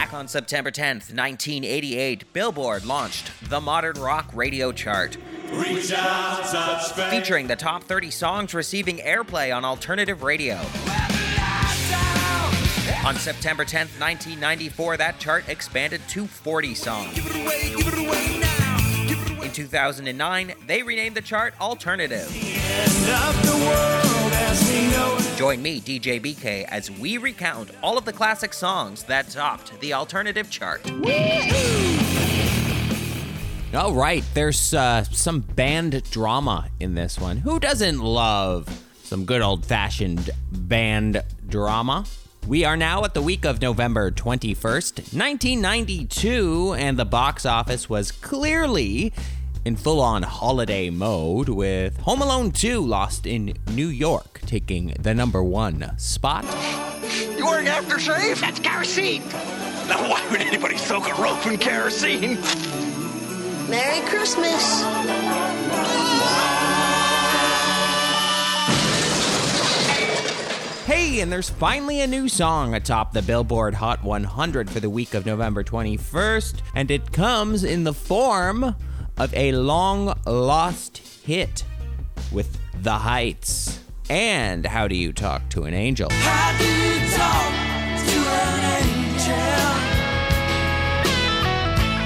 [0.00, 5.14] Back on September 10th, 1988, Billboard launched the Modern Rock Radio Chart.
[7.10, 10.54] Featuring the top 30 songs receiving airplay on alternative radio.
[13.04, 17.20] On September 10th, 1994, that chart expanded to 40 songs.
[19.50, 22.28] In 2009, they renamed the chart Alternative.
[25.36, 29.92] Join me, DJ BK, as we recount all of the classic songs that topped the
[29.92, 30.88] Alternative chart.
[33.74, 37.38] All right, there's uh, some band drama in this one.
[37.38, 38.68] Who doesn't love
[39.02, 42.04] some good old fashioned band drama?
[42.46, 48.10] We are now at the week of November 21st, 1992, and the box office was
[48.10, 49.12] clearly
[49.64, 55.14] in full on holiday mode with Home Alone 2 Lost in New York taking the
[55.14, 56.44] number one spot.
[57.36, 58.40] You wearing aftershave?
[58.40, 59.22] That's kerosene.
[59.88, 62.38] Now, why would anybody soak a rope in kerosene?
[63.68, 64.82] Merry Christmas.
[70.86, 75.14] Hey, and there's finally a new song atop the Billboard Hot 100 for the week
[75.14, 78.74] of November 21st, and it comes in the form
[79.20, 81.62] of a long lost hit
[82.32, 83.78] with The Heights.
[84.08, 86.08] And How Do You Talk to an Angel?
[86.10, 87.52] How do you talk
[88.08, 89.36] to an angel?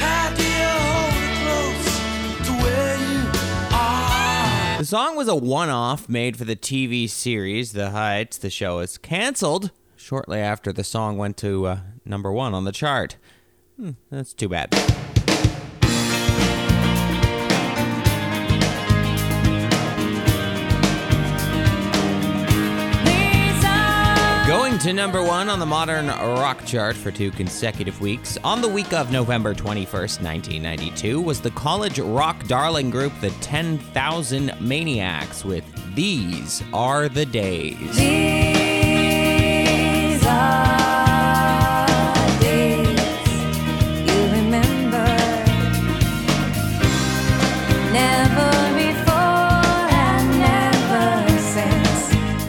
[0.00, 3.22] How do you hold it close to where you
[3.72, 4.78] are?
[4.78, 8.36] The song was a one off made for the TV series The Heights.
[8.36, 12.72] The show was canceled shortly after the song went to uh, number one on the
[12.72, 13.16] chart.
[13.76, 14.74] Hmm, that's too bad.
[24.76, 28.68] Going to number one on the modern rock chart for two consecutive weeks, on the
[28.68, 35.64] week of November 21st, 1992, was the college rock darling group the 10,000 Maniacs with
[35.94, 38.55] These Are the Days.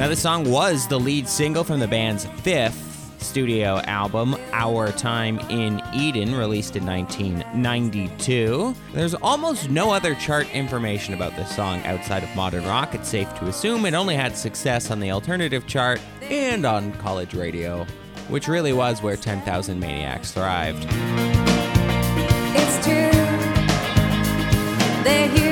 [0.08, 5.38] Now, the song was the lead single from the band's fifth studio album, Our Time
[5.50, 8.74] in Eden, released in 1992.
[8.94, 12.96] There's almost no other chart information about this song outside of modern rock.
[12.96, 17.34] It's safe to assume it only had success on the alternative chart and on college
[17.34, 17.86] radio,
[18.30, 20.88] which really was where 10,000 Maniacs thrived.
[22.56, 23.12] It's true.
[25.04, 25.47] They're here,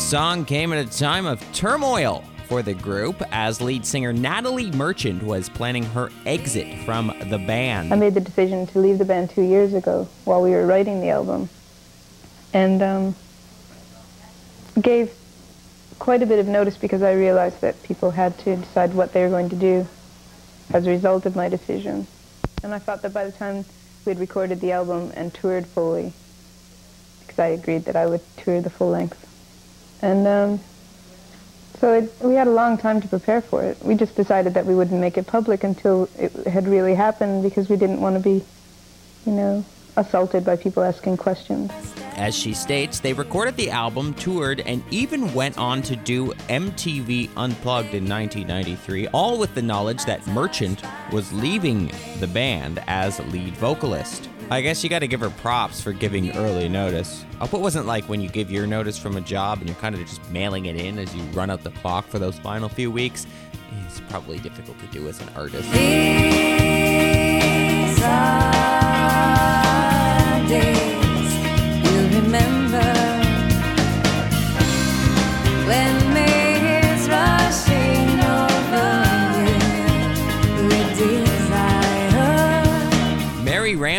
[0.00, 4.70] This song came at a time of turmoil for the group as lead singer Natalie
[4.70, 7.92] Merchant was planning her exit from the band.
[7.92, 11.02] I made the decision to leave the band two years ago while we were writing
[11.02, 11.50] the album,
[12.54, 13.14] and um,
[14.80, 15.12] gave
[15.98, 19.22] quite a bit of notice because I realized that people had to decide what they
[19.22, 19.86] were going to do
[20.72, 22.06] as a result of my decision.
[22.64, 23.66] And I thought that by the time
[24.06, 26.14] we had recorded the album and toured fully,
[27.20, 29.26] because I agreed that I would tour the full length,
[30.02, 30.60] and um,
[31.80, 33.82] so it, we had a long time to prepare for it.
[33.82, 37.70] We just decided that we wouldn't make it public until it had really happened because
[37.70, 38.44] we didn't want to be,
[39.24, 39.64] you know,
[39.96, 41.70] assaulted by people asking questions.
[42.16, 47.30] As she states, they recorded the album, toured, and even went on to do MTV
[47.36, 50.82] Unplugged in 1993, all with the knowledge that Merchant
[51.12, 54.28] was leaving the band as lead vocalist.
[54.52, 57.22] I guess you gotta give her props for giving early notice.
[57.22, 59.68] Uh, I hope it wasn't like when you give your notice from a job and
[59.68, 62.36] you're kind of just mailing it in as you run out the clock for those
[62.36, 63.28] final few weeks.
[63.86, 65.70] It's probably difficult to do as an artist.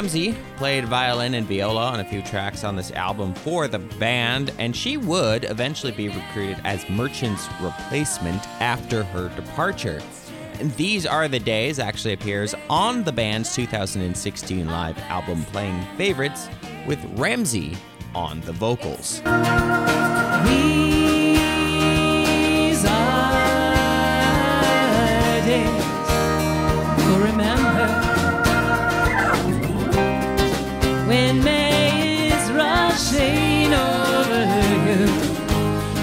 [0.01, 4.51] Ramsey played violin and viola on a few tracks on this album for the band,
[4.57, 10.01] and she would eventually be recruited as Merchant's replacement after her departure.
[10.75, 16.49] These Are the Days actually appears on the band's 2016 live album Playing Favorites
[16.87, 17.77] with Ramsey
[18.15, 19.21] on the vocals.
[20.47, 20.80] These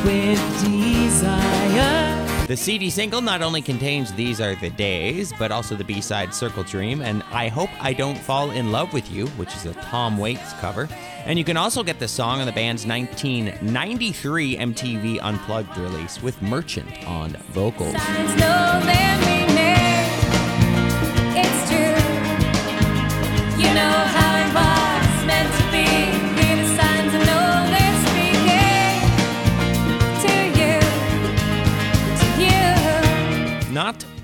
[0.04, 2.28] with desire.
[2.48, 6.32] The CD single not only contains These Are the Days, but also the B side
[6.32, 9.74] Circle Dream and I Hope I Don't Fall in Love with You, which is a
[9.74, 10.88] Tom Waits cover.
[11.26, 16.40] And you can also get the song on the band's 1993 MTV Unplugged release with
[16.40, 17.94] Merchant on vocals.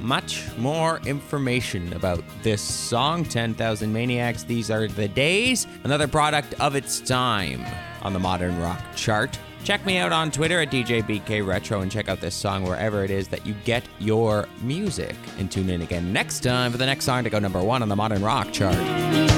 [0.05, 4.45] Much more information about this song, 10,000 Maniacs.
[4.45, 7.65] These are the days, another product of its time
[8.03, 9.39] on the modern rock chart.
[9.65, 13.11] Check me out on Twitter at DJBK Retro and check out this song wherever it
[13.11, 15.17] is that you get your music.
[15.39, 17.89] And tune in again next time for the next song to go number one on
[17.89, 19.34] the modern rock chart.